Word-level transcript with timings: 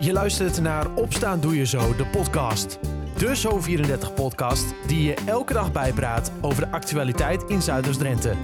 Je 0.00 0.12
luistert 0.12 0.60
naar 0.60 0.94
Opstaan 0.94 1.40
Doe 1.40 1.56
Je 1.56 1.66
Zo, 1.66 1.96
de 1.96 2.06
podcast. 2.06 2.78
De 3.16 3.36
Zo34-podcast 3.36 4.64
die 4.86 5.02
je 5.02 5.14
elke 5.26 5.52
dag 5.52 5.72
bijpraat 5.72 6.32
over 6.40 6.64
de 6.64 6.70
actualiteit 6.70 7.42
in 7.42 7.62
Zuiders-Drenthe. 7.62 8.34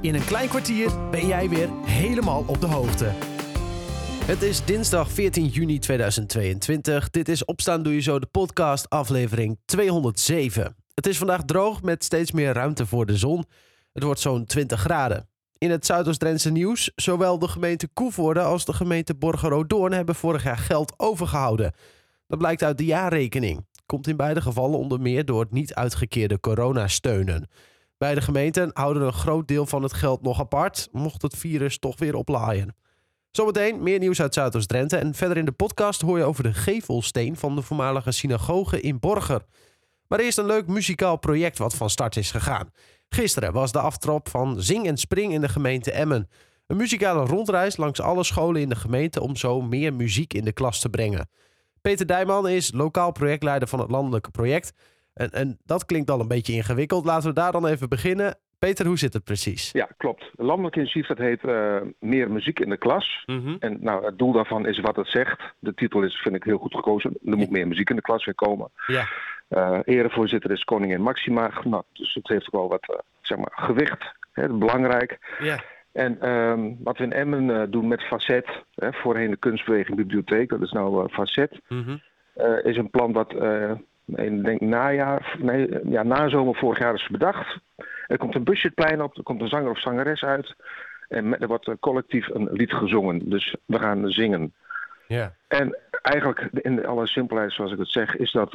In 0.00 0.14
een 0.14 0.24
klein 0.24 0.48
kwartier 0.48 1.10
ben 1.10 1.26
jij 1.26 1.48
weer 1.48 1.68
helemaal 1.84 2.44
op 2.46 2.60
de 2.60 2.66
hoogte. 2.66 3.12
Het 4.24 4.42
is 4.42 4.64
dinsdag 4.64 5.10
14 5.10 5.46
juni 5.46 5.78
2022. 5.78 7.10
Dit 7.10 7.28
is 7.28 7.44
Opstaan 7.44 7.82
Doe 7.82 7.94
Je 7.94 8.00
Zo, 8.00 8.18
de 8.18 8.26
podcast, 8.26 8.90
aflevering 8.90 9.58
207. 9.64 10.76
Het 10.94 11.06
is 11.06 11.18
vandaag 11.18 11.44
droog 11.44 11.82
met 11.82 12.04
steeds 12.04 12.32
meer 12.32 12.52
ruimte 12.52 12.86
voor 12.86 13.06
de 13.06 13.16
zon. 13.16 13.44
Het 13.92 14.02
wordt 14.02 14.20
zo'n 14.20 14.44
20 14.46 14.80
graden. 14.80 15.31
In 15.62 15.70
het 15.70 15.86
Zuidoost-Drentse 15.86 16.50
nieuws, 16.50 16.92
zowel 16.94 17.38
de 17.38 17.48
gemeente 17.48 17.88
Koevoorde 17.88 18.40
als 18.40 18.64
de 18.64 18.72
gemeente 18.72 19.14
Borgeroodoorn 19.14 19.92
hebben 19.92 20.14
vorig 20.14 20.42
jaar 20.42 20.58
geld 20.58 20.94
overgehouden. 20.96 21.72
Dat 22.26 22.38
blijkt 22.38 22.62
uit 22.62 22.78
de 22.78 22.84
jaarrekening. 22.84 23.66
Komt 23.86 24.06
in 24.06 24.16
beide 24.16 24.40
gevallen 24.40 24.78
onder 24.78 25.00
meer 25.00 25.24
door 25.24 25.40
het 25.40 25.52
niet 25.52 25.74
uitgekeerde 25.74 26.40
coronasteunen. 26.40 27.48
Beide 27.98 28.20
gemeenten 28.20 28.70
houden 28.72 29.02
een 29.02 29.12
groot 29.12 29.48
deel 29.48 29.66
van 29.66 29.82
het 29.82 29.92
geld 29.92 30.22
nog 30.22 30.40
apart, 30.40 30.88
mocht 30.92 31.22
het 31.22 31.36
virus 31.36 31.78
toch 31.78 31.98
weer 31.98 32.14
oplaaien. 32.14 32.76
Zometeen 33.30 33.82
meer 33.82 33.98
nieuws 33.98 34.20
uit 34.20 34.34
Zuidoost-Drenthe 34.34 34.96
en 34.96 35.14
verder 35.14 35.36
in 35.36 35.44
de 35.44 35.52
podcast 35.52 36.00
hoor 36.00 36.18
je 36.18 36.24
over 36.24 36.42
de 36.42 36.54
gevelsteen 36.54 37.36
van 37.36 37.54
de 37.54 37.62
voormalige 37.62 38.10
synagoge 38.10 38.80
in 38.80 38.98
Borger. 38.98 39.42
Maar 40.08 40.20
eerst 40.20 40.38
een 40.38 40.46
leuk 40.46 40.66
muzikaal 40.66 41.16
project 41.16 41.58
wat 41.58 41.74
van 41.74 41.90
start 41.90 42.16
is 42.16 42.30
gegaan. 42.30 42.70
Gisteren 43.14 43.52
was 43.52 43.72
de 43.72 43.78
aftrap 43.78 44.28
van 44.28 44.60
Zing 44.60 44.86
en 44.86 44.96
Spring 44.96 45.32
in 45.32 45.40
de 45.40 45.48
gemeente 45.48 45.92
Emmen. 45.92 46.28
Een 46.66 46.76
muzikale 46.76 47.24
rondreis 47.24 47.76
langs 47.76 48.00
alle 48.00 48.24
scholen 48.24 48.60
in 48.60 48.68
de 48.68 48.76
gemeente 48.76 49.20
om 49.20 49.36
zo 49.36 49.60
meer 49.60 49.94
muziek 49.94 50.34
in 50.34 50.44
de 50.44 50.52
klas 50.52 50.80
te 50.80 50.88
brengen. 50.88 51.28
Peter 51.80 52.06
Dijman 52.06 52.48
is 52.48 52.72
lokaal 52.74 53.12
projectleider 53.12 53.68
van 53.68 53.80
het 53.80 53.90
landelijke 53.90 54.30
project. 54.30 54.72
En, 55.14 55.30
en 55.30 55.58
dat 55.64 55.84
klinkt 55.84 56.10
al 56.10 56.20
een 56.20 56.28
beetje 56.28 56.52
ingewikkeld. 56.52 57.04
Laten 57.04 57.28
we 57.28 57.34
daar 57.34 57.52
dan 57.52 57.66
even 57.66 57.88
beginnen. 57.88 58.38
Peter, 58.58 58.86
hoe 58.86 58.98
zit 58.98 59.12
het 59.12 59.24
precies? 59.24 59.70
Ja, 59.72 59.88
klopt. 59.96 60.30
Landelijk 60.36 60.76
initiatief 60.76 61.06
dat 61.08 61.18
heet 61.18 61.42
uh, 61.42 61.76
Meer 61.98 62.30
muziek 62.30 62.60
in 62.60 62.68
de 62.68 62.76
klas. 62.76 63.22
Mm 63.26 63.44
-hmm. 63.44 63.56
En 63.58 63.78
nou, 63.80 64.04
het 64.04 64.18
doel 64.18 64.32
daarvan 64.32 64.66
is 64.66 64.80
wat 64.80 64.96
het 64.96 65.08
zegt. 65.08 65.40
De 65.58 65.74
titel 65.74 66.02
is, 66.02 66.20
vind 66.22 66.34
ik, 66.34 66.44
heel 66.44 66.58
goed 66.58 66.74
gekozen. 66.74 67.18
Er 67.24 67.36
moet 67.36 67.50
meer 67.50 67.68
muziek 67.68 67.90
in 67.90 67.96
de 67.96 68.02
klas 68.02 68.24
weer 68.24 68.34
komen. 68.34 68.70
Ja. 68.86 69.08
Uh, 69.56 69.78
erevoorzitter 69.84 70.50
is 70.50 70.64
koningin 70.64 71.02
Maxima. 71.02 71.50
Nou, 71.64 71.82
dus 71.92 72.14
het 72.14 72.28
heeft 72.28 72.46
ook 72.46 72.60
wel 72.60 72.68
wat 72.68 72.88
uh, 72.90 72.96
zeg 73.20 73.38
maar, 73.38 73.52
gewicht. 73.52 74.12
Hè, 74.32 74.48
belangrijk. 74.48 75.18
Ja. 75.38 75.62
En 75.92 76.28
um, 76.28 76.76
wat 76.84 76.98
we 76.98 77.04
in 77.04 77.12
Emmen 77.12 77.48
uh, 77.48 77.62
doen 77.68 77.88
met 77.88 78.02
Facet, 78.02 78.48
hè, 78.74 78.92
voorheen 78.92 79.30
de 79.30 79.36
kunstbeweging 79.36 79.96
bibliotheek, 79.96 80.48
dat 80.48 80.62
is 80.62 80.72
nou 80.72 81.08
Facet, 81.08 81.60
mm 81.68 81.84
-hmm. 81.84 82.00
is 82.62 82.76
een 82.76 82.90
plan 82.90 83.12
wat 83.12 83.32
ik 84.06 84.44
denk 84.44 84.60
najaar, 84.60 85.36
nee, 85.38 85.68
ja, 85.84 86.02
na 86.02 86.28
zomer 86.28 86.54
vorig 86.54 86.78
jaar 86.78 86.94
is 86.94 87.08
bedacht. 87.08 87.58
Er 88.06 88.18
komt 88.18 88.34
een 88.34 88.44
busjetplein 88.44 89.02
op, 89.02 89.16
er 89.16 89.22
komt 89.22 89.40
een 89.40 89.48
zanger 89.48 89.70
of 89.70 89.80
zangeres 89.80 90.24
uit. 90.24 90.54
En 91.08 91.38
er 91.38 91.46
wordt 91.46 91.70
collectief 91.80 92.28
een 92.28 92.48
lied 92.52 92.72
gezongen. 92.72 93.30
Dus 93.30 93.56
we 93.64 93.78
gaan 93.78 94.10
zingen. 94.10 94.52
Ja. 95.06 95.34
En 95.48 95.78
eigenlijk 96.02 96.48
in 96.52 96.86
alle 96.86 97.06
simpelheid, 97.06 97.52
zoals 97.52 97.72
ik 97.72 97.78
het 97.78 97.90
zeg, 97.90 98.16
is 98.16 98.32
dat 98.32 98.52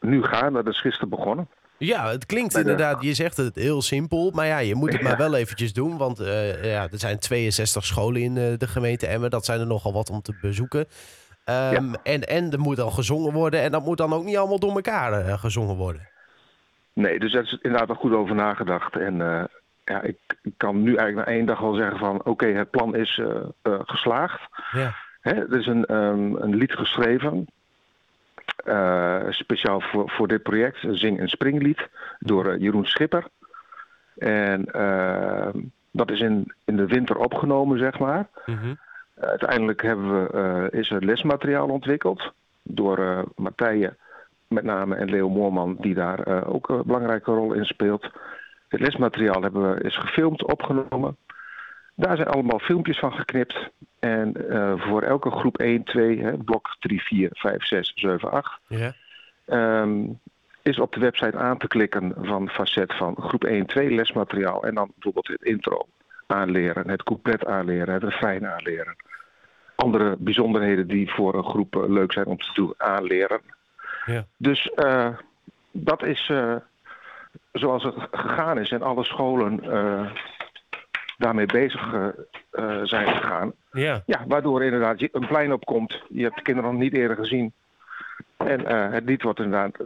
nu 0.00 0.22
gaan. 0.22 0.52
Dat 0.52 0.66
is 0.66 0.80
gisteren 0.80 1.08
begonnen. 1.08 1.48
Ja, 1.78 2.08
het 2.10 2.26
klinkt 2.26 2.54
de... 2.54 2.60
inderdaad, 2.60 3.02
je 3.02 3.14
zegt 3.14 3.36
het 3.36 3.54
heel 3.56 3.82
simpel. 3.82 4.30
Maar 4.34 4.46
ja, 4.46 4.58
je 4.58 4.74
moet 4.74 4.92
het 4.92 5.02
maar 5.08 5.16
wel 5.16 5.34
eventjes 5.34 5.72
doen. 5.72 5.96
Want 5.96 6.20
uh, 6.20 6.64
ja, 6.64 6.82
er 6.82 6.98
zijn 6.98 7.18
62 7.18 7.84
scholen 7.84 8.20
in 8.20 8.36
uh, 8.36 8.58
de 8.58 8.66
gemeente 8.66 9.06
Emmen. 9.06 9.30
Dat 9.30 9.44
zijn 9.44 9.60
er 9.60 9.66
nogal 9.66 9.92
wat 9.92 10.10
om 10.10 10.22
te 10.22 10.38
bezoeken. 10.40 10.80
Um, 10.80 10.84
ja. 11.44 11.96
en, 12.02 12.22
en 12.24 12.52
er 12.52 12.60
moet 12.60 12.76
dan 12.76 12.92
gezongen 12.92 13.32
worden. 13.32 13.60
En 13.60 13.70
dat 13.70 13.84
moet 13.84 13.98
dan 13.98 14.12
ook 14.12 14.24
niet 14.24 14.36
allemaal 14.36 14.58
door 14.58 14.74
elkaar 14.74 15.26
uh, 15.26 15.38
gezongen 15.38 15.76
worden. 15.76 16.08
Nee, 16.92 17.18
dus 17.18 17.32
daar 17.32 17.42
is 17.42 17.58
inderdaad 17.62 17.88
wel 17.88 17.96
goed 17.96 18.12
over 18.12 18.34
nagedacht. 18.34 18.96
En 18.96 19.16
ja, 19.84 20.02
ik, 20.02 20.18
ik, 20.42 20.52
kan 20.56 20.82
nu 20.82 20.94
eigenlijk 20.94 21.28
na 21.28 21.34
één 21.34 21.46
dag 21.46 21.62
al 21.62 21.74
zeggen 21.74 21.98
van... 21.98 22.16
oké, 22.18 22.28
okay, 22.28 22.52
het 22.52 22.70
plan 22.70 22.94
is 22.94 23.20
geslaagd. 23.62 24.40
Ja. 24.72 24.94
Hè, 25.20 25.32
er 25.32 25.58
is 25.58 25.66
een, 25.66 25.94
um, 25.94 26.36
een 26.36 26.54
lied 26.54 26.72
geschreven... 26.72 27.46
speciaal 29.28 29.80
voor, 29.80 30.10
voor 30.10 30.28
dit 30.28 30.42
project. 30.42 30.82
Een 30.82 30.96
zing- 30.96 31.18
en 31.18 31.28
springlied 31.28 31.88
door 32.18 32.58
Jeroen 32.58 32.86
Schipper. 32.86 33.24
En 34.16 34.64
ehm, 34.64 35.58
dat 35.90 36.10
is 36.10 36.20
in, 36.20 36.52
in 36.64 36.76
de 36.76 36.86
winter 36.86 37.16
opgenomen, 37.16 37.78
zeg 37.78 37.98
maar... 37.98 38.28
Mm 38.46 38.58
-hmm. 38.58 38.78
Uh, 39.18 39.24
uiteindelijk 39.24 39.82
hebben 39.82 40.10
we, 40.10 40.68
is 40.70 40.90
er 40.90 41.04
lesmateriaal 41.04 41.68
ontwikkeld 41.68 42.32
door 42.62 42.98
uh, 42.98 43.22
Martije 43.36 43.96
met 44.48 44.64
name 44.64 44.94
en 44.94 45.10
Leo 45.10 45.28
Moorman 45.28 45.76
die 45.80 45.94
daar 45.94 46.46
ook 46.46 46.68
een 46.68 46.82
belangrijke 46.86 47.30
rol 47.30 47.52
in 47.52 47.64
speelt. 47.64 48.10
Het 48.68 48.80
lesmateriaal 48.80 49.42
hebben 49.42 49.74
we, 49.74 49.80
is 49.80 49.96
gefilmd, 49.96 50.44
opgenomen. 50.44 51.16
Daar 51.98 52.16
zijn 52.16 52.28
allemaal 52.28 52.58
filmpjes 52.58 52.98
van 52.98 53.12
geknipt. 53.12 53.70
En 53.98 54.32
voor 54.78 55.02
elke 55.02 55.30
groep 55.30 55.58
1, 55.58 55.84
2, 55.84 56.22
hè, 56.22 56.36
blok 56.36 56.76
3, 56.78 57.02
4, 57.02 57.28
5, 57.32 57.64
6, 57.64 57.92
7, 57.94 58.30
8... 58.30 58.60
Ja. 58.66 58.92
Um, 59.82 60.20
is 60.62 60.78
op 60.78 60.92
de 60.92 61.00
website 61.00 61.38
aan 61.38 61.58
te 61.58 61.68
klikken 61.68 62.14
van 62.16 62.48
facet 62.48 62.94
van 62.94 63.16
groep 63.18 63.44
1, 63.44 63.66
2 63.66 63.90
lesmateriaal. 63.90 64.64
En 64.64 64.74
dan 64.74 64.90
bijvoorbeeld 64.94 65.28
het 65.28 65.42
intro 65.42 65.86
aanleren, 66.26 66.90
het 66.90 67.02
couplet 67.02 67.46
aanleren, 67.46 67.94
het 67.94 68.02
refrein 68.02 68.46
aanleren 68.46 68.96
andere 69.78 70.16
bijzonderheden 70.18 70.86
die 70.86 71.10
voor 71.10 71.34
een 71.34 71.44
groep 71.44 71.76
uh, 71.76 71.88
leuk 71.88 72.12
zijn 72.12 72.26
om 72.26 72.38
te 72.38 72.50
doen 72.54 72.74
aanleren. 72.76 73.40
Ja. 74.04 74.24
Dus 74.36 74.70
uh, 74.76 75.08
dat 75.72 76.02
is 76.02 76.28
uh, 76.28 76.54
zoals 77.52 77.82
het 77.82 77.94
gegaan 78.10 78.58
is 78.58 78.70
en 78.70 78.82
alle 78.82 79.04
scholen 79.04 79.62
daarmee 81.18 81.46
bezig 81.46 82.12
zijn 82.82 83.06
gegaan. 83.06 83.52
Ja. 83.72 84.02
ja, 84.06 84.24
waardoor 84.26 84.64
inderdaad 84.64 85.00
een 85.00 85.26
plein 85.26 85.52
opkomt. 85.52 86.02
Je 86.08 86.22
hebt 86.22 86.36
de 86.36 86.42
kinderen 86.42 86.70
nog 86.70 86.80
niet 86.80 86.94
eerder 86.94 87.16
gezien. 87.16 87.52
En 88.36 88.92
het 88.92 89.04
lied 89.04 89.22
wordt 89.22 89.40
inderdaad 89.40 89.76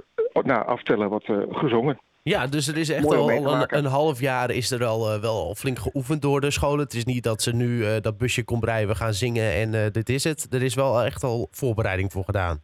na 0.45 0.65
aftellen 0.65 1.09
wordt 1.09 1.31
gezongen. 1.51 1.99
Ja, 2.25 2.47
dus 2.47 2.69
er 2.69 2.77
is 2.77 2.91
echt 2.91 3.05
al, 3.05 3.31
al 3.31 3.53
een, 3.53 3.77
een, 3.77 3.85
half 3.85 4.21
jaar 4.21 4.51
is 4.51 4.71
er 4.71 4.85
al 4.85 5.15
uh, 5.15 5.21
wel 5.21 5.55
flink 5.55 5.79
geoefend 5.79 6.23
door 6.23 6.41
de 6.41 6.51
scholen. 6.51 6.85
Het 6.85 6.95
is 6.95 7.05
niet 7.05 7.23
dat 7.23 7.43
ze 7.43 7.55
nu 7.55 7.79
uh, 7.79 7.91
dat 8.01 8.19
busje 8.19 8.45
komt 8.45 8.65
rijden, 8.65 8.89
we 8.89 8.95
gaan 8.95 9.13
zingen 9.13 9.53
en 9.53 9.73
uh, 9.73 9.87
dit 9.91 10.09
is 10.09 10.25
het. 10.25 10.47
Er 10.51 10.63
is 10.63 10.75
wel 10.75 11.03
echt 11.03 11.23
al 11.23 11.49
voorbereiding 11.51 12.13
voor 12.13 12.25
gedaan. 12.25 12.63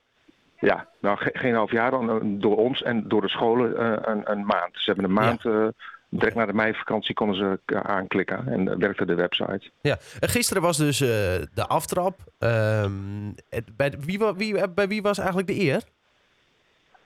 Ja, 0.60 0.88
nou 1.00 1.16
ge 1.16 1.30
geen 1.32 1.54
half 1.54 1.70
jaar 1.70 1.90
dan 1.90 2.38
door 2.38 2.56
ons 2.56 2.82
en 2.82 3.08
door 3.08 3.20
de 3.20 3.28
scholen 3.28 3.82
een, 4.10 4.30
een, 4.30 4.46
maand. 4.46 4.70
Ze 4.72 4.82
hebben 4.84 5.04
een 5.04 5.12
maand, 5.12 5.42
ja. 5.42 5.72
Direct 6.08 6.36
na 6.36 6.46
de 6.46 6.52
meivakantie 6.52 7.14
konden 7.14 7.36
ze 7.36 7.74
aanklikken 7.82 8.48
en 8.48 8.78
werkte 8.78 9.06
de 9.06 9.14
website. 9.14 9.70
Ja, 9.80 9.96
gisteren 10.20 10.62
was 10.62 10.76
dus 10.76 10.98
de 10.98 11.66
aftrap. 11.66 12.18
Um, 12.38 13.34
bij, 13.76 13.94
wie, 14.00 14.18
wie, 14.36 14.70
bij 14.70 14.88
wie 14.88 15.02
was 15.02 15.18
eigenlijk 15.18 15.48
de 15.48 15.60
eer? 15.60 15.82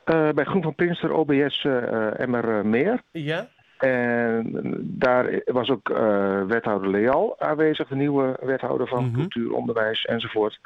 Uh, 0.06 0.28
bij 0.30 0.44
Groen 0.44 0.62
van 0.62 0.74
Pinkster, 0.74 1.12
OBS 1.12 1.64
uh, 1.64 2.20
Emmer 2.20 2.66
Meer. 2.66 3.02
Ja. 3.10 3.48
En 3.78 4.50
daar 4.82 5.41
was 5.44 5.70
ook 5.70 5.88
uh, 5.88 6.42
wethouder 6.42 6.91
Leal 6.91 7.41
aanwezig, 7.41 7.88
de 7.88 7.94
nieuwe 7.94 8.38
wethouder 8.41 8.88
van 8.88 8.98
Mhm. 8.98 9.08
mm 9.08 9.14
-hmm. 9.14 9.20
cultuur, 9.20 9.52
onderwijs 9.52 10.04
enzovoort. 10.04 10.60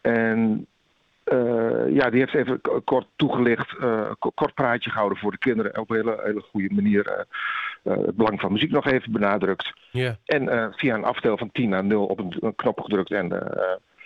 En 0.00 0.66
ja, 1.94 2.10
die 2.10 2.20
heeft 2.20 2.34
even 2.34 2.60
kort 2.84 3.06
toegelicht, 3.16 3.76
kort 4.34 4.54
praatje 4.54 4.90
gehouden 4.90 5.18
voor 5.18 5.30
de 5.30 5.38
kinderen. 5.38 5.78
Op 5.78 5.90
een 5.90 5.96
hele, 5.96 6.20
hele 6.24 6.44
goede 6.50 6.74
manier 6.74 7.26
het 7.82 8.16
belang 8.16 8.40
van 8.40 8.52
muziek 8.52 8.70
nog 8.70 8.86
even 8.86 9.12
benadrukt. 9.12 9.72
Ja. 9.90 10.16
En 10.24 10.72
via 10.76 10.94
een 10.94 11.04
aftel 11.04 11.38
van 11.38 11.50
10 11.52 11.68
naar 11.68 11.84
0 11.84 12.06
op 12.06 12.18
een, 12.18 12.36
een 12.40 12.54
knop 12.54 12.80
gedrukt 12.80 13.10
en 13.10 13.28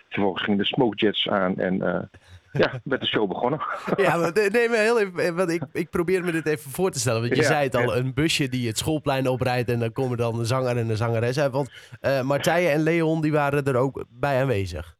vervolgens 0.08 0.42
gingen 0.42 0.58
de 0.58 0.64
smokejets 0.64 1.28
aan 1.28 1.56
en 1.56 2.08
ja, 2.62 2.80
met 2.84 3.00
de 3.00 3.06
show 3.06 3.28
begonnen. 3.28 3.60
Ja, 3.96 4.16
maar 4.16 4.32
nee, 4.32 4.68
maar 4.68 4.78
heel 4.78 5.00
even, 5.00 5.36
want 5.36 5.50
ik, 5.50 5.62
ik 5.72 5.90
probeer 5.90 6.24
me 6.24 6.32
dit 6.32 6.46
even 6.46 6.70
voor 6.70 6.90
te 6.90 6.98
stellen. 6.98 7.20
Want 7.20 7.36
je 7.36 7.42
Ja, 7.42 7.48
zei 7.48 7.64
het 7.64 7.74
al, 7.74 7.96
een 7.96 8.14
busje 8.14 8.48
die 8.48 8.66
het 8.68 8.78
schoolplein 8.78 9.28
oprijdt 9.28 9.70
en 9.70 9.78
dan 9.78 9.92
komen 9.92 10.16
dan 10.16 10.38
een 10.38 10.46
zanger 10.46 10.76
en 10.76 10.88
een 10.88 10.96
zangeres 10.96 11.38
uit. 11.38 11.52
Want 11.52 11.70
eh 12.00 12.22
Martije 12.22 12.68
en 12.68 12.82
Leon 12.82 13.20
die 13.20 13.32
waren 13.32 13.64
er 13.64 13.76
ook 13.76 14.04
bij 14.08 14.40
aanwezig. 14.40 14.96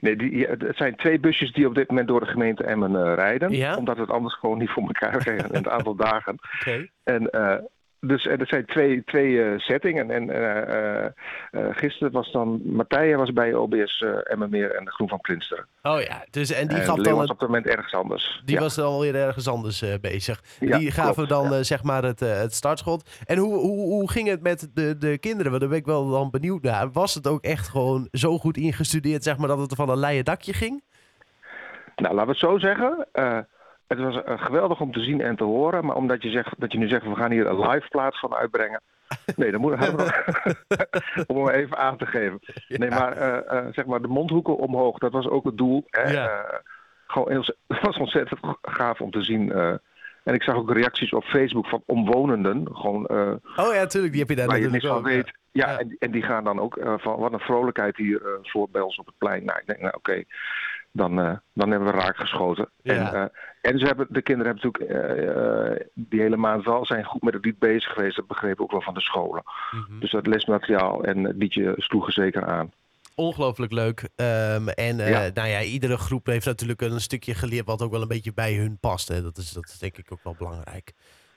Nee, 0.00 0.16
die, 0.16 0.46
het 0.46 0.76
zijn 0.76 0.96
twee 0.96 1.18
busjes 1.18 1.52
die 1.52 1.66
op 1.66 1.74
dit 1.74 1.88
moment 1.88 2.08
door 2.08 2.20
de 2.20 2.26
gemeente 2.26 2.64
Emmen 2.64 2.96
eh, 2.96 3.14
rijden. 3.14 3.50
Ja? 3.50 3.76
Omdat 3.76 3.96
we 3.96 4.02
het 4.02 4.10
anders 4.10 4.34
gewoon 4.34 4.58
niet 4.58 4.70
voor 4.70 4.82
elkaar 4.82 5.16
krijgen 5.16 5.48
in 5.48 5.54
het 5.54 5.68
aantal 5.68 5.94
dagen. 5.94 6.32
Oké. 6.60 6.88
En 7.04 7.30
eh, 7.30 7.58
dus 8.06 8.24
er 8.24 8.46
zijn 8.46 8.66
twee, 8.66 9.04
twee 9.04 9.30
uh, 9.30 9.58
settingen. 9.58 10.10
En 10.10 10.28
uh, 10.28 11.66
gisteren 11.70 12.12
was 12.12 12.32
dan 12.32 12.60
Matthijs 12.64 13.16
was 13.16 13.32
bij 13.32 13.54
OBS 13.54 14.04
Emmermeer 14.24 14.74
en 14.74 14.84
de 14.84 14.90
Groen 14.90 15.08
van 15.08 15.20
Prinsteren. 15.20 15.66
Oh 15.82 16.00
ja, 16.00 16.24
dus 16.30 16.52
en 16.52 16.68
die 16.68 16.76
gaf 16.76 16.98
dan... 16.98 17.14
was 17.14 17.30
op 17.30 17.40
het 17.40 17.48
moment 17.48 17.66
ergens 17.66 17.94
anders. 17.94 18.42
Die 18.44 18.58
was 18.58 18.74
dan 18.74 18.86
alweer 18.86 19.14
ergens 19.14 19.48
anders 19.48 19.84
bezig. 20.00 20.42
Ja, 20.60 20.78
die 20.78 20.90
gaven 20.90 21.28
dan 21.28 21.64
zeg 21.64 21.82
maar 21.82 22.02
het, 22.02 22.20
het 22.20 22.54
startschot. 22.54 23.10
En 23.24 23.38
hoe, 23.38 23.54
hoe, 23.54 23.76
hoe 23.76 24.10
ging 24.10 24.28
het 24.28 24.42
met 24.42 24.70
de, 24.74 24.96
de 24.98 25.18
kinderen? 25.18 25.50
Want 25.50 25.60
daar 25.60 25.70
ben 25.70 25.80
ik 25.80 25.86
wel 25.86 26.10
dan 26.10 26.30
benieuwd 26.30 26.62
naar. 26.62 26.92
Was 26.92 27.14
het 27.14 27.26
ook 27.26 27.42
echt 27.42 27.68
gewoon 27.68 28.08
zo 28.12 28.38
goed 28.38 28.56
ingestudeerd, 28.56 29.22
zeg 29.22 29.36
maar, 29.36 29.48
dat 29.48 29.60
het 29.60 29.74
van 29.74 29.88
een 29.88 29.98
leien 29.98 30.24
dakje 30.24 30.52
ging? 30.52 30.82
Nou, 31.96 32.14
laten 32.14 32.26
we 32.26 32.30
het 32.30 32.50
zo 32.50 32.58
zeggen. 32.58 33.06
Het 33.86 33.98
was 33.98 34.14
uh, 34.14 34.22
geweldig 34.42 34.80
om 34.80 34.92
te 34.92 35.00
zien 35.00 35.20
en 35.20 35.36
te 35.36 35.44
horen. 35.44 35.84
Maar 35.84 35.96
omdat 35.96 36.22
je, 36.22 36.30
zegt, 36.30 36.54
dat 36.58 36.72
je 36.72 36.78
nu 36.78 36.88
zegt, 36.88 37.04
we 37.04 37.14
gaan 37.14 37.30
hier 37.30 37.46
een 37.46 37.68
live 37.68 37.88
plaats 37.88 38.20
van 38.20 38.34
uitbrengen. 38.34 38.80
Nee, 39.36 39.50
dan 39.50 39.60
moet 39.60 39.78
we 39.78 40.54
om 41.26 41.36
hem 41.36 41.54
even 41.54 41.78
aan 41.78 41.96
te 41.96 42.06
geven. 42.06 42.40
Nee, 42.68 42.90
maar 42.90 43.16
uh, 43.16 43.58
uh, 43.58 43.66
zeg 43.72 43.86
maar 43.86 44.02
de 44.02 44.08
mondhoeken 44.08 44.56
omhoog, 44.56 44.98
dat 44.98 45.12
was 45.12 45.28
ook 45.28 45.44
het 45.44 45.56
doel. 45.56 45.84
Hè? 45.90 46.10
Ja. 46.10 46.60
gewoon 47.06 47.30
heel, 47.30 47.44
het 47.76 47.80
was 47.80 47.96
ontzettend 47.96 48.40
gaaf 48.62 49.00
om 49.00 49.10
te 49.10 49.22
zien. 49.22 49.52
en 50.22 50.34
ik 50.34 50.42
zag 50.42 50.54
ook 50.54 50.72
reacties 50.72 51.12
op 51.12 51.24
Facebook 51.24 51.66
van 51.66 51.82
omwonenden. 51.86 52.68
Gewoon, 52.72 53.10
oh 53.10 53.72
ja, 53.72 53.80
natuurlijk, 53.80 54.12
die 54.12 54.20
heb 54.20 54.30
je 54.30 54.36
daar 54.36 54.46
waar 54.46 54.60
je 54.60 54.70
niks 54.70 54.86
van 54.86 55.02
weet. 55.02 55.32
Ja, 55.52 55.70
ja. 55.70 55.78
En, 55.78 55.96
en, 55.98 56.10
die 56.10 56.22
gaan 56.22 56.44
dan 56.44 56.60
ook 56.60 56.78
van 56.96 57.18
wat 57.18 57.32
een 57.32 57.38
vrolijkheid 57.38 57.96
hier 57.96 58.22
voor 58.42 58.68
bij 58.70 58.80
ons 58.80 58.98
op 58.98 59.06
het 59.06 59.18
plein. 59.18 59.44
Nou, 59.44 59.58
ik 59.58 59.66
denk, 59.66 59.80
nou 59.80 59.94
oké 59.96 60.24
dan, 60.96 61.18
uh, 61.18 61.36
dan 61.52 61.70
hebben 61.70 61.92
we 61.92 61.98
raak 62.00 62.16
geschoten. 62.16 62.70
En, 62.82 62.96
uh, 62.96 63.24
en 63.60 63.78
ze 63.78 63.86
hebben, 63.86 64.06
de 64.10 64.22
kinderen 64.22 64.52
hebben 64.52 64.72
natuurlijk 64.72 65.06
uh, 65.76 65.86
die 65.94 66.20
hele 66.20 66.36
maand 66.36 66.64
wel 66.64 66.86
zijn 66.86 67.04
goed 67.04 67.22
met 67.22 67.34
het 67.34 67.44
lied 67.44 67.58
bezig 67.58 67.92
geweest. 67.92 68.16
Dat 68.16 68.26
begreep 68.26 68.60
ook 68.60 68.70
wel 68.70 68.82
van 68.82 68.94
de 68.94 69.00
scholen. 69.00 69.42
Mm-hmm. 69.70 70.00
Dus 70.00 70.10
dat 70.10 70.26
lesmateriaal 70.26 71.04
en 71.04 71.24
het 71.24 71.36
liedje 71.36 71.74
sloegen 71.76 72.12
zeker 72.12 72.46
aan. 72.46 72.72
Ongelooflijk 73.14 73.72
leuk. 73.72 74.00
Um, 74.16 74.68
en 74.68 74.96
ja. 74.96 75.30
nou 75.34 75.48
ja, 75.48 75.62
iedere 75.62 75.96
groep 75.96 76.26
heeft 76.26 76.46
natuurlijk 76.46 76.80
een 76.80 77.00
stukje 77.00 77.34
geleerd 77.34 77.66
wat 77.66 77.82
ook 77.82 77.90
wel 77.90 78.02
een 78.02 78.08
beetje 78.08 78.32
bij 78.34 78.54
hun 78.54 78.78
past. 78.80 79.08
Hè. 79.08 79.22
Dat, 79.22 79.36
is, 79.36 79.52
dat 79.52 79.64
is 79.64 79.78
denk 79.78 79.96
ik 79.96 80.12
ook 80.12 80.22
wel 80.22 80.34
belangrijk. 80.38 80.92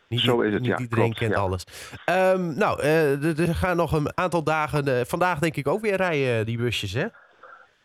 Niet, 0.08 0.20
Zo 0.20 0.42
is 0.42 0.54
het, 0.54 0.62
niet 0.62 0.72
ja. 0.72 0.78
iedereen 0.78 1.04
klopt, 1.04 1.20
kent 1.20 1.36
alles. 1.36 1.64
Um, 2.06 2.58
nou, 2.58 2.82
er 2.82 3.56
gaan 3.56 3.78
nog 3.78 3.92
een 3.92 4.18
aantal 4.18 4.44
dagen. 4.44 5.06
vandaag 5.08 5.40
denk 5.40 5.56
ik 5.56 5.68
ook 5.68 5.82
weer 5.82 5.96
rijden, 5.96 6.46
die 6.46 6.58
busjes, 6.58 6.94
hè? 6.94 7.08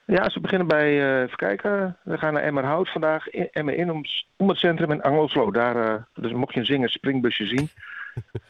Ja, 0.06 0.30
ze 0.30 0.40
beginnen 0.40 0.66
bij, 0.68 0.92
uh, 0.92 1.20
even 1.20 1.36
kijken, 1.36 1.96
we 2.02 2.18
gaan 2.18 2.32
naar 2.32 2.42
Emmerhout 2.42 2.90
vandaag, 2.90 3.28
Emmer 3.28 3.74
in 3.74 3.90
om, 3.90 4.04
om 4.36 4.48
het 4.48 4.58
centrum 4.58 4.90
in 4.90 5.02
Angelslo. 5.02 5.50
Daar, 5.50 5.76
uh, 5.76 6.02
dus 6.14 6.32
mocht 6.32 6.54
je 6.54 6.60
een 6.60 6.66
zingen 6.66 6.88
springbusje 6.88 7.46
zien, 7.46 7.68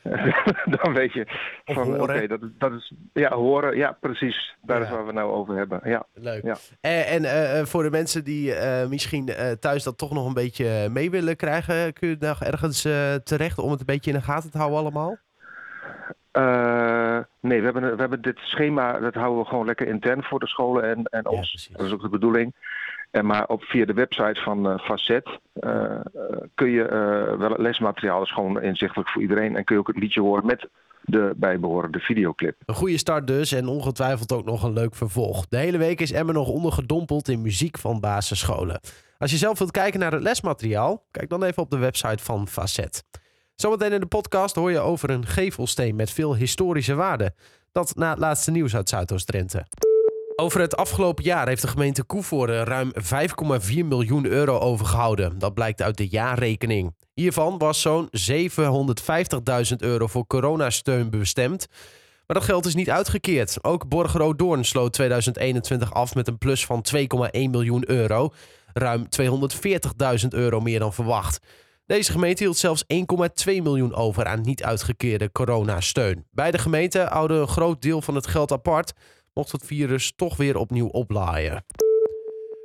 dan 0.80 0.92
weet 0.92 1.12
je 1.12 1.26
van 1.64 2.00
oké, 2.00 2.26
dat, 2.26 2.40
dat 2.58 2.72
is, 2.72 2.92
ja, 3.12 3.34
horen, 3.34 3.76
ja 3.76 3.96
precies, 4.00 4.56
daar 4.62 4.78
ja. 4.78 4.84
is 4.84 4.90
waar 4.90 5.06
we 5.06 5.12
nou 5.12 5.32
over 5.32 5.56
hebben. 5.56 5.80
Ja. 5.84 6.06
Leuk. 6.14 6.42
Ja. 6.42 6.56
En, 6.80 7.24
en 7.24 7.66
voor 7.66 7.82
de 7.82 7.90
mensen 7.90 8.24
die 8.24 8.54
misschien 8.88 9.30
thuis 9.60 9.82
dat 9.82 9.98
toch 9.98 10.12
nog 10.12 10.26
een 10.26 10.34
beetje 10.34 10.88
mee 10.90 11.10
willen 11.10 11.36
krijgen, 11.36 11.92
kun 11.92 12.08
je 12.08 12.16
nog 12.18 12.42
ergens 12.42 12.82
terecht 13.24 13.58
om 13.58 13.70
het 13.70 13.80
een 13.80 13.86
beetje 13.86 14.10
in 14.10 14.16
de 14.16 14.22
gaten 14.22 14.50
te 14.50 14.58
houden 14.58 14.78
allemaal? 14.78 15.18
Uh, 16.38 17.18
nee, 17.40 17.58
we 17.58 17.64
hebben, 17.64 17.94
we 17.94 18.00
hebben 18.00 18.22
dit 18.22 18.38
schema, 18.38 18.98
dat 18.98 19.14
houden 19.14 19.42
we 19.42 19.48
gewoon 19.48 19.66
lekker 19.66 19.86
intern 19.86 20.22
voor 20.22 20.38
de 20.38 20.46
scholen 20.46 20.84
en, 20.84 21.04
en 21.04 21.26
ons. 21.26 21.68
Ja, 21.70 21.76
dat 21.76 21.86
is 21.86 21.92
ook 21.92 22.02
de 22.02 22.08
bedoeling. 22.08 22.54
En 23.10 23.26
maar 23.26 23.46
op, 23.46 23.62
via 23.62 23.84
de 23.84 23.92
website 23.92 24.40
van 24.40 24.70
uh, 24.70 24.78
Facet 24.78 25.38
uh, 25.60 26.00
kun 26.54 26.70
je 26.70 26.84
wel 27.38 27.50
het 27.50 27.58
lesmateriaal, 27.58 28.22
is 28.22 28.32
gewoon 28.32 28.62
inzichtelijk 28.62 29.08
voor 29.08 29.22
iedereen. 29.22 29.56
En 29.56 29.64
kun 29.64 29.74
je 29.74 29.80
ook 29.80 29.86
het 29.86 29.98
liedje 29.98 30.20
horen 30.20 30.46
met 30.46 30.68
de 31.00 31.32
bijbehorende 31.36 31.98
videoclip. 31.98 32.56
Een 32.66 32.74
goede 32.74 32.98
start 32.98 33.26
dus 33.26 33.52
en 33.52 33.66
ongetwijfeld 33.66 34.32
ook 34.32 34.44
nog 34.44 34.62
een 34.62 34.72
leuk 34.72 34.94
vervolg. 34.94 35.46
De 35.46 35.56
hele 35.56 35.78
week 35.78 36.00
is 36.00 36.12
Emmen 36.12 36.34
nog 36.34 36.48
ondergedompeld 36.48 37.28
in 37.28 37.42
muziek 37.42 37.78
van 37.78 38.00
basisscholen. 38.00 38.80
Als 39.18 39.30
je 39.30 39.36
zelf 39.36 39.58
wilt 39.58 39.70
kijken 39.70 40.00
naar 40.00 40.12
het 40.12 40.22
lesmateriaal, 40.22 41.04
kijk 41.10 41.28
dan 41.28 41.42
even 41.42 41.62
op 41.62 41.70
de 41.70 41.78
website 41.78 42.24
van 42.24 42.48
Facet. 42.48 43.04
Zometeen 43.54 43.92
in 43.92 44.00
de 44.00 44.06
podcast 44.06 44.54
hoor 44.54 44.70
je 44.70 44.78
over 44.78 45.10
een 45.10 45.26
gevelsteen 45.26 45.96
met 45.96 46.10
veel 46.10 46.36
historische 46.36 46.94
waarde. 46.94 47.34
Dat 47.72 47.94
na 47.96 48.10
het 48.10 48.18
laatste 48.18 48.50
nieuws 48.50 48.76
uit 48.76 48.88
Zuidoost-Drenthe. 48.88 49.66
Over 50.36 50.60
het 50.60 50.76
afgelopen 50.76 51.24
jaar 51.24 51.48
heeft 51.48 51.62
de 51.62 51.68
gemeente 51.68 52.04
Koevoorde 52.04 52.64
ruim 52.64 52.92
5,4 53.70 53.84
miljoen 53.84 54.26
euro 54.26 54.58
overgehouden. 54.58 55.38
Dat 55.38 55.54
blijkt 55.54 55.82
uit 55.82 55.96
de 55.96 56.08
jaarrekening. 56.08 56.94
Hiervan 57.12 57.58
was 57.58 57.80
zo'n 57.80 58.08
750.000 58.08 59.76
euro 59.78 60.06
voor 60.06 60.26
coronasteun 60.26 61.10
bestemd. 61.10 61.66
Maar 62.26 62.36
dat 62.36 62.44
geld 62.46 62.66
is 62.66 62.74
niet 62.74 62.90
uitgekeerd. 62.90 63.64
Ook 63.64 63.88
Borgero 63.88 64.34
Doorn 64.34 64.64
sloot 64.64 64.92
2021 64.92 65.92
af 65.92 66.14
met 66.14 66.28
een 66.28 66.38
plus 66.38 66.66
van 66.66 66.84
2,1 66.96 67.06
miljoen 67.32 67.90
euro. 67.90 68.32
Ruim 68.72 69.06
240.000 70.22 70.28
euro 70.28 70.60
meer 70.60 70.78
dan 70.78 70.94
verwacht. 70.94 71.40
Deze 71.86 72.12
gemeente 72.12 72.42
hield 72.42 72.56
zelfs 72.56 72.84
1,2 72.84 72.96
miljoen 73.44 73.94
over 73.94 74.26
aan 74.26 74.40
niet 74.40 74.62
uitgekeerde 74.62 75.32
coronasteun. 75.32 76.26
Beide 76.30 76.58
gemeenten 76.58 77.06
houden 77.06 77.40
een 77.40 77.48
groot 77.48 77.82
deel 77.82 78.02
van 78.02 78.14
het 78.14 78.26
geld 78.26 78.52
apart, 78.52 78.92
mocht 79.32 79.52
het 79.52 79.66
virus 79.66 80.12
toch 80.16 80.36
weer 80.36 80.56
opnieuw 80.56 80.86
oplaaien. 80.86 81.64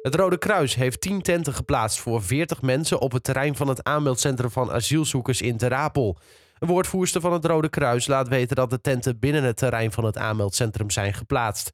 Het 0.01 0.15
Rode 0.15 0.37
Kruis 0.37 0.75
heeft 0.75 1.01
10 1.01 1.21
tenten 1.21 1.53
geplaatst 1.53 1.99
voor 1.99 2.23
40 2.23 2.61
mensen 2.61 2.99
op 2.99 3.11
het 3.11 3.23
terrein 3.23 3.55
van 3.55 3.67
het 3.67 3.83
aanmeldcentrum 3.83 4.51
van 4.51 4.71
asielzoekers 4.71 5.41
in 5.41 5.57
Terapel. 5.57 6.17
Een 6.59 6.67
woordvoerster 6.67 7.21
van 7.21 7.33
het 7.33 7.45
Rode 7.45 7.69
Kruis 7.69 8.07
laat 8.07 8.27
weten 8.27 8.55
dat 8.55 8.69
de 8.69 8.81
tenten 8.81 9.19
binnen 9.19 9.43
het 9.43 9.57
terrein 9.57 9.91
van 9.91 10.05
het 10.05 10.17
aanmeldcentrum 10.17 10.89
zijn 10.89 11.13
geplaatst. 11.13 11.65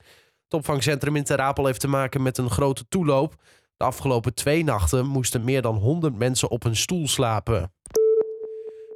Het 0.43 0.53
opvangcentrum 0.53 1.15
in 1.15 1.23
Terapel 1.23 1.65
heeft 1.65 1.79
te 1.79 1.87
maken 1.87 2.21
met 2.21 2.37
een 2.37 2.49
grote 2.49 2.87
toeloop. 2.87 3.35
De 3.77 3.85
afgelopen 3.85 4.33
twee 4.33 4.63
nachten 4.63 5.05
moesten 5.05 5.43
meer 5.43 5.61
dan 5.61 5.75
100 5.75 6.17
mensen 6.17 6.49
op 6.49 6.63
een 6.63 6.75
stoel 6.75 7.07
slapen. 7.07 7.73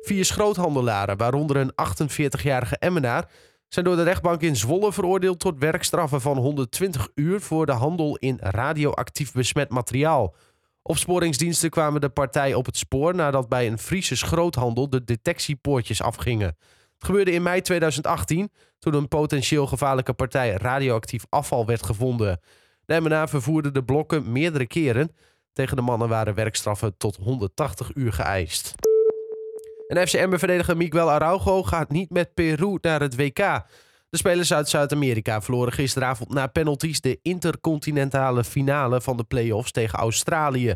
Vier 0.02 0.26
schroothandelaren, 0.26 1.18
waaronder 1.18 1.56
een 1.56 1.72
48-jarige 1.72 2.78
Emmenaar, 2.78 3.32
zijn 3.68 3.86
door 3.86 3.96
de 3.96 4.04
rechtbank 4.04 4.42
in 4.42 4.56
Zwolle 4.56 4.94
veroordeeld 4.94 5.40
tot 5.40 5.60
werkstraffen 5.60 6.22
van 6.22 6.38
120 6.38 7.08
uur 7.16 7.42
voor 7.42 7.66
de 7.66 7.72
handel 7.72 8.18
in 8.18 8.38
radioactief 8.42 9.32
besmet 9.32 9.70
materiaal. 9.70 10.36
Opsporingsdiensten 10.82 11.70
kwamen 11.70 12.02
de 12.02 12.10
partij 12.10 12.54
op 12.54 12.66
het 12.66 12.78
spoor 12.78 13.16
nadat 13.16 13.50
bij 13.50 13.68
een 13.68 13.80
Friese 13.80 14.16
schroothandel 14.16 14.90
de 14.90 15.04
detectiepoortjes 15.04 16.02
afgingen. 16.02 16.58
Het 16.94 17.08
gebeurde 17.08 17.32
in 17.32 17.44
mei 17.44 17.62
2018 17.62 18.52
toen 18.80 18.94
een 18.94 19.08
potentieel 19.08 19.68
gevaarlijke 19.68 20.14
partij 20.14 20.52
radioactief 20.52 21.26
afval 21.30 21.66
werd 21.66 21.86
gevonden. 21.86 22.40
De 22.90 23.02
MNA 23.02 23.28
vervoerde 23.28 23.72
de 23.72 23.84
blokken 23.84 24.32
meerdere 24.32 24.68
keren. 24.68 25.16
Tegen 25.54 25.76
de 25.76 25.82
mannen 25.82 26.10
waren 26.10 26.34
werkstraffen 26.34 26.98
tot 26.98 27.16
180 27.16 27.92
uur 27.94 28.14
geëist. 28.14 28.76
En 29.88 30.08
FCM-verdediger 30.08 30.78
Miguel 30.78 31.12
Araujo 31.12 31.64
gaat 31.64 31.90
niet 31.90 32.10
met 32.10 32.34
Peru 32.34 32.78
naar 32.82 33.02
het 33.02 33.16
WK. 33.16 33.38
De 34.10 34.18
spelers 34.18 34.54
uit 34.54 34.70
Zuid-Amerika 34.70 35.42
verloren 35.42 35.74
gisteravond 35.74 36.34
na 36.34 36.48
penalties 36.48 37.02
de 37.02 37.20
intercontinentale 37.22 38.44
finale 38.44 39.02
van 39.02 39.18
de 39.18 39.24
play-offs 39.24 39.72
tegen 39.72 40.00
Australië. 40.00 40.76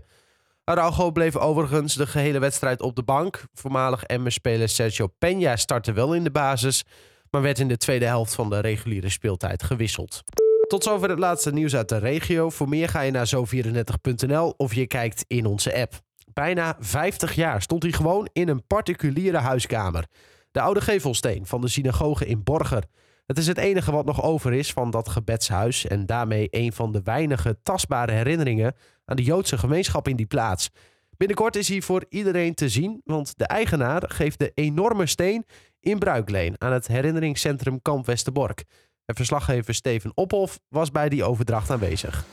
Araujo 0.63 1.11
bleef 1.11 1.35
overigens 1.35 1.95
de 1.95 2.07
gehele 2.07 2.39
wedstrijd 2.39 2.81
op 2.81 2.95
de 2.95 3.03
bank. 3.03 3.43
Voormalig 3.53 4.03
Emmen-speler 4.03 4.69
Sergio 4.69 5.07
Peña 5.25 5.53
startte 5.53 5.91
wel 5.91 6.13
in 6.13 6.23
de 6.23 6.31
basis, 6.31 6.83
maar 7.29 7.41
werd 7.41 7.59
in 7.59 7.67
de 7.67 7.77
tweede 7.77 8.05
helft 8.05 8.35
van 8.35 8.49
de 8.49 8.59
reguliere 8.59 9.09
speeltijd 9.09 9.63
gewisseld. 9.63 10.23
Tot 10.67 10.83
zover 10.83 11.09
het 11.09 11.19
laatste 11.19 11.53
nieuws 11.53 11.75
uit 11.75 11.89
de 11.89 11.97
regio. 11.97 12.49
Voor 12.49 12.69
meer 12.69 12.89
ga 12.89 13.01
je 13.01 13.11
naar 13.11 13.31
zo34.nl 13.35 14.53
of 14.57 14.73
je 14.73 14.87
kijkt 14.87 15.25
in 15.27 15.45
onze 15.45 15.75
app. 15.75 15.93
Bijna 16.33 16.75
50 16.79 17.33
jaar 17.35 17.61
stond 17.61 17.83
hij 17.83 17.91
gewoon 17.91 18.29
in 18.33 18.49
een 18.49 18.67
particuliere 18.67 19.37
huiskamer. 19.37 20.07
De 20.51 20.61
oude 20.61 20.81
gevelsteen 20.81 21.45
van 21.45 21.61
de 21.61 21.67
synagoge 21.67 22.25
in 22.25 22.43
Borger. 22.43 22.83
Het 23.25 23.37
is 23.37 23.47
het 23.47 23.57
enige 23.57 23.91
wat 23.91 24.05
nog 24.05 24.23
over 24.23 24.53
is 24.53 24.73
van 24.73 24.91
dat 24.91 25.09
gebedshuis 25.09 25.87
en 25.87 26.05
daarmee 26.05 26.47
een 26.51 26.73
van 26.73 26.91
de 26.91 27.01
weinige 27.03 27.57
tastbare 27.63 28.11
herinneringen 28.11 28.75
aan 29.05 29.15
de 29.15 29.23
Joodse 29.23 29.57
gemeenschap 29.57 30.07
in 30.07 30.15
die 30.15 30.25
plaats. 30.25 30.69
Binnenkort 31.17 31.55
is 31.55 31.67
hij 31.67 31.81
voor 31.81 32.05
iedereen 32.09 32.53
te 32.53 32.69
zien, 32.69 33.01
want 33.05 33.37
de 33.37 33.45
eigenaar 33.45 34.03
geeft 34.07 34.39
de 34.39 34.51
enorme 34.53 35.05
steen 35.05 35.45
in 35.79 35.99
bruikleen 35.99 36.55
aan 36.57 36.71
het 36.71 36.87
herinneringscentrum 36.87 37.81
Kamp 37.81 38.05
Westerbork. 38.05 38.63
En 39.05 39.15
verslaggever 39.15 39.73
Steven 39.73 40.11
Ophof 40.15 40.59
was 40.69 40.91
bij 40.91 41.09
die 41.09 41.23
overdracht 41.23 41.69
aanwezig. 41.69 42.25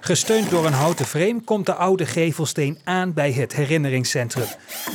Gesteund 0.00 0.50
door 0.50 0.66
een 0.66 0.72
houten 0.72 1.04
frame 1.04 1.40
komt 1.44 1.66
de 1.66 1.74
oude 1.74 2.06
gevelsteen 2.06 2.78
aan 2.84 3.12
bij 3.12 3.32
het 3.32 3.54
herinneringscentrum, 3.54 4.46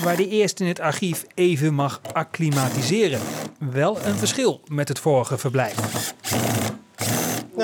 waar 0.03 0.15
die 0.15 0.27
eerst 0.27 0.59
in 0.59 0.67
het 0.67 0.79
archief 0.79 1.25
even 1.33 1.73
mag 1.73 2.01
acclimatiseren. 2.13 3.19
Wel 3.59 4.05
een 4.05 4.15
verschil 4.15 4.61
met 4.67 4.87
het 4.87 4.99
vorige 4.99 5.37
verblijf. 5.37 6.13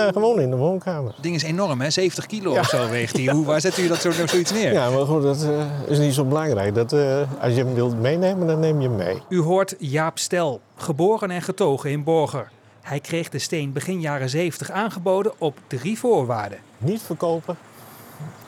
Ja, 0.05 0.11
gewoon 0.11 0.39
in 0.39 0.49
de 0.49 0.55
woonkamer. 0.55 1.13
Het 1.13 1.23
ding 1.23 1.35
is 1.35 1.43
enorm, 1.43 1.81
hè? 1.81 1.89
70 1.89 2.25
kilo 2.25 2.57
of 2.57 2.67
zo 2.67 2.89
weegt 2.89 3.17
hij. 3.17 3.25
Hoe, 3.25 3.45
waar 3.45 3.61
zet 3.61 3.77
u 3.77 3.87
dat 3.87 4.01
zo, 4.01 4.11
zoiets 4.11 4.51
neer? 4.51 4.73
Ja, 4.73 4.89
maar 4.89 5.05
goed, 5.05 5.21
dat 5.21 5.43
eh, 5.43 5.65
is 5.87 5.97
niet 5.97 6.13
zo 6.13 6.25
belangrijk. 6.25 6.75
Dat, 6.75 6.93
eh, 6.93 7.21
als 7.41 7.53
je 7.53 7.63
hem 7.63 7.73
wilt 7.73 7.99
meenemen, 8.01 8.47
dan 8.47 8.59
neem 8.59 8.81
je 8.81 8.87
hem 8.87 8.97
mee. 8.97 9.21
U 9.29 9.41
hoort 9.41 9.75
Jaap 9.79 10.19
Stel, 10.19 10.61
geboren 10.75 11.31
en 11.31 11.41
getogen 11.41 11.89
in 11.89 12.03
Borger. 12.03 12.51
Hij 12.81 12.99
kreeg 12.99 13.29
de 13.29 13.39
steen 13.39 13.73
begin 13.73 13.99
jaren 13.99 14.29
70 14.29 14.71
aangeboden 14.71 15.31
op 15.37 15.57
drie 15.67 15.99
voorwaarden. 15.99 16.57
Niet 16.77 17.01
verkopen, 17.01 17.57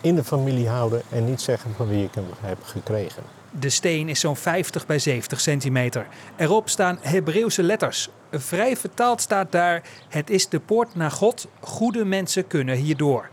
in 0.01 0.15
de 0.15 0.23
familie 0.23 0.69
houden 0.69 1.01
en 1.09 1.25
niet 1.25 1.41
zeggen 1.41 1.71
van 1.75 1.87
wie 1.87 2.03
ik 2.03 2.15
hem 2.15 2.25
heb 2.41 2.57
gekregen. 2.63 3.23
De 3.51 3.69
steen 3.69 4.09
is 4.09 4.19
zo'n 4.19 4.35
50 4.35 4.85
bij 4.85 4.99
70 4.99 5.39
centimeter. 5.39 6.07
Erop 6.35 6.69
staan 6.69 6.97
Hebreeuwse 7.01 7.63
letters. 7.63 8.09
Vrij 8.31 8.77
vertaald 8.77 9.21
staat 9.21 9.51
daar: 9.51 9.83
Het 10.09 10.29
is 10.29 10.49
de 10.49 10.59
poort 10.59 10.95
naar 10.95 11.11
God. 11.11 11.47
Goede 11.59 12.05
mensen 12.05 12.47
kunnen 12.47 12.75
hierdoor. 12.75 13.29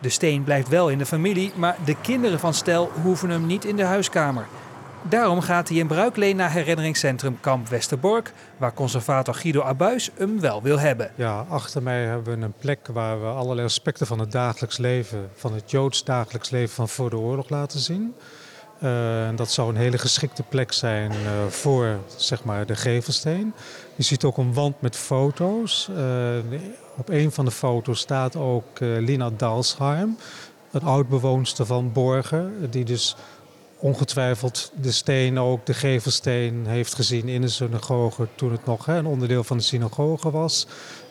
De 0.00 0.08
steen 0.08 0.44
blijft 0.44 0.68
wel 0.68 0.88
in 0.88 0.98
de 0.98 1.06
familie, 1.06 1.52
maar 1.56 1.76
de 1.84 1.96
kinderen 2.00 2.40
van 2.40 2.54
Stel 2.54 2.90
hoeven 3.02 3.30
hem 3.30 3.46
niet 3.46 3.64
in 3.64 3.76
de 3.76 3.84
huiskamer. 3.84 4.46
Daarom 5.08 5.40
gaat 5.40 5.68
hij 5.68 5.78
in 5.78 5.86
bruikleen 5.86 6.36
naar 6.36 6.50
herinneringscentrum 6.50 7.40
Kamp 7.40 7.68
Westerbork, 7.68 8.32
waar 8.56 8.74
conservator 8.74 9.34
Guido 9.34 9.62
Abuis 9.62 10.10
hem 10.14 10.40
wel 10.40 10.62
wil 10.62 10.78
hebben. 10.78 11.10
Ja, 11.14 11.46
achter 11.48 11.82
mij 11.82 12.04
hebben 12.04 12.38
we 12.38 12.44
een 12.44 12.54
plek 12.58 12.86
waar 12.92 13.20
we 13.20 13.26
allerlei 13.26 13.66
aspecten 13.66 14.06
van 14.06 14.18
het 14.18 14.32
dagelijks 14.32 14.78
leven, 14.78 15.30
van 15.34 15.54
het 15.54 15.70
Joods 15.70 16.04
dagelijks 16.04 16.50
leven 16.50 16.74
van 16.74 16.88
voor 16.88 17.10
de 17.10 17.18
oorlog 17.18 17.48
laten 17.48 17.80
zien. 17.80 18.14
Uh, 18.82 19.28
dat 19.34 19.50
zou 19.50 19.68
een 19.68 19.76
hele 19.76 19.98
geschikte 19.98 20.42
plek 20.42 20.72
zijn 20.72 21.12
uh, 21.12 21.46
voor 21.48 21.98
zeg 22.16 22.44
maar, 22.44 22.66
de 22.66 22.76
gevelsteen. 22.76 23.54
Je 23.94 24.02
ziet 24.02 24.24
ook 24.24 24.36
een 24.36 24.54
wand 24.54 24.80
met 24.80 24.96
foto's. 24.96 25.90
Uh, 25.96 26.58
op 26.96 27.08
een 27.08 27.32
van 27.32 27.44
de 27.44 27.50
foto's 27.50 28.00
staat 28.00 28.36
ook 28.36 28.78
Lina 28.80 29.30
Dalsheim, 29.36 30.16
een 30.70 30.82
oud-bewoonster 30.82 31.66
van 31.66 31.92
Borgen, 31.92 32.70
die 32.70 32.84
dus 32.84 33.16
ongetwijfeld 33.80 34.72
de 34.80 34.92
steen 34.92 35.38
ook, 35.38 35.66
de 35.66 35.74
gevelsteen, 35.74 36.66
heeft 36.66 36.94
gezien 36.94 37.28
in 37.28 37.40
de 37.40 37.48
synagoge 37.48 38.28
toen 38.34 38.52
het 38.52 38.66
nog 38.66 38.86
hè, 38.86 38.96
een 38.96 39.06
onderdeel 39.06 39.44
van 39.44 39.56
de 39.56 39.62
synagoge 39.62 40.30
was. 40.30 40.66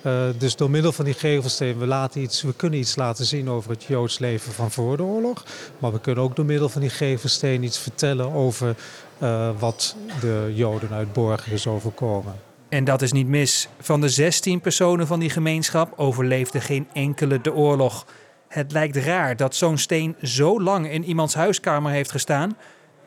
Uh, 0.06 0.24
dus 0.38 0.56
door 0.56 0.70
middel 0.70 0.92
van 0.92 1.06
die 1.06 1.14
gevelsteen, 1.14 1.78
we, 1.78 1.86
laten 1.86 2.22
iets, 2.22 2.42
we 2.42 2.54
kunnen 2.54 2.80
iets 2.80 2.96
laten 2.96 3.26
zien 3.26 3.50
over 3.50 3.72
het 3.72 3.84
Joods 3.84 4.20
leven 4.20 4.52
van 4.52 4.72
voor 4.72 4.98
de 4.98 5.04
oorlog. 5.04 5.46
Maar 5.80 5.92
we 5.92 6.00
kunnen 6.00 6.24
ook 6.24 6.36
door 6.36 6.46
middel 6.46 6.70
van 6.70 6.82
die 6.82 6.90
gevelsteen 6.90 7.64
iets 7.64 7.80
vertellen 7.80 8.34
over 8.34 8.76
uh, 9.22 9.50
wat 9.60 9.96
de 10.22 10.52
Joden 10.56 10.92
uit 10.92 11.14
Borgen 11.14 11.52
is 11.52 11.68
overkomen. 11.68 12.34
En 12.70 12.84
dat 12.84 13.02
is 13.02 13.12
niet 13.12 13.28
mis. 13.28 13.68
Van 13.80 14.02
de 14.02 14.10
16 14.10 14.62
personen 14.62 15.08
van 15.08 15.20
die 15.20 15.30
gemeenschap 15.30 15.94
overleefde 15.96 16.62
geen 16.62 16.88
enkele 16.94 17.42
de 17.42 17.54
oorlog. 17.54 18.06
Het 18.50 18.72
lijkt 18.72 18.96
raar 18.96 19.36
dat 19.36 19.56
zo'n 19.56 19.78
steen 19.78 20.16
zo 20.24 20.62
lang 20.62 20.92
in 20.92 21.04
iemands 21.04 21.34
huiskamer 21.34 21.92
heeft 21.92 22.12
gestaan. 22.12 22.58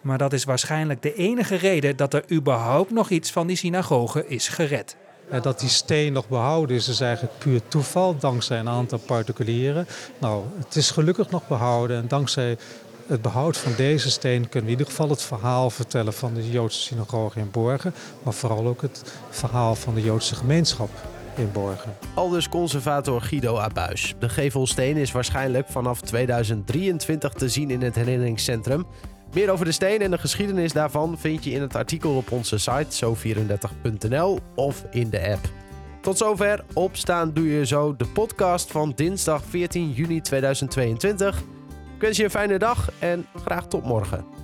Maar 0.01 0.19
dat 0.19 0.33
is 0.33 0.45
waarschijnlijk 0.45 1.03
de 1.03 1.15
enige 1.15 1.55
reden 1.55 1.97
dat 1.97 2.15
er 2.15 2.25
überhaupt 2.31 2.91
nog 2.91 3.11
iets 3.11 3.31
van 3.31 3.47
die 3.47 3.57
synagoge 3.57 4.27
is 4.27 4.49
gered. 4.49 4.97
Dat 5.43 5.61
die 5.61 5.69
steen 5.69 6.13
nog 6.13 6.29
behouden 6.29 6.77
is, 6.77 6.89
is 6.89 7.01
eigenlijk 7.01 7.39
puur 7.39 7.61
toeval, 7.69 8.17
dankzij 8.19 8.59
een 8.59 8.69
aantal 8.69 8.99
particulieren. 8.99 9.87
Nou, 10.19 10.45
het 10.59 10.77
is 10.77 10.91
gelukkig 10.91 11.31
nog 11.31 11.49
behouden 11.49 11.97
en 11.97 12.09
dankzij 12.09 12.57
het 13.07 13.23
behoud 13.23 13.57
van 13.57 13.73
deze 13.77 14.11
steen 14.11 14.49
kunnen 14.49 14.53
we 14.53 14.73
in 14.75 14.79
ieder 14.79 14.87
geval 14.87 15.09
het 15.09 15.23
verhaal 15.23 15.71
vertellen 15.71 16.13
van 16.13 16.35
de 16.35 16.51
Joodse 16.51 16.81
synagoge 16.81 17.39
in 17.39 17.51
Borgen, 17.51 17.95
maar 18.23 18.35
vooral 18.35 18.67
ook 18.67 18.83
het 18.83 19.03
verhaal 19.31 19.75
van 19.75 19.95
de 19.95 20.03
Joodse 20.03 20.35
gemeenschap 20.35 20.91
in 21.37 21.53
Borgen. 21.53 21.95
Aldus 22.15 22.49
conservator 22.49 23.21
Guido 23.21 23.57
Abuis. 23.57 24.15
De 24.19 24.29
gevelsteen 24.29 24.97
is 24.97 25.13
waarschijnlijk 25.13 25.69
vanaf 25.69 26.01
2023 26.01 27.33
te 27.33 27.49
zien 27.49 27.71
in 27.71 27.83
het 27.83 27.95
herinneringscentrum. 27.95 28.87
Meer 29.33 29.51
over 29.51 29.65
de 29.65 29.73
steen 29.73 30.01
en 30.01 30.11
de 30.11 30.19
geschiedenis 30.19 30.73
daarvan 30.73 31.19
vind 31.19 31.45
je 31.45 31.51
in 31.51 31.61
het 31.61 31.77
artikel 31.77 32.17
op 32.17 32.31
onze 32.31 32.59
site 32.59 33.07
zo34.nl 33.07 34.39
of 34.55 34.85
in 34.91 35.11
de 35.11 35.31
app. 35.31 35.49
Tot 36.01 36.19
zover 36.19 36.65
Opstaan 36.73 37.33
Doe 37.33 37.57
Je 37.57 37.67
Zo, 37.67 37.97
de 37.97 38.07
podcast 38.07 38.71
van 38.71 38.93
dinsdag 38.97 39.43
14 39.49 39.93
juni 39.93 40.21
2022. 40.21 41.39
Ik 41.95 42.01
wens 42.01 42.17
je 42.17 42.25
een 42.25 42.31
fijne 42.31 42.59
dag 42.59 42.91
en 42.99 43.27
graag 43.45 43.67
tot 43.67 43.85
morgen. 43.85 44.42